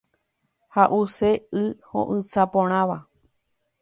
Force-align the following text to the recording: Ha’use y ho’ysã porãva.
Ha’use 0.77 1.29
y 1.63 1.65
ho’ysã 1.91 2.49
porãva. 2.57 2.97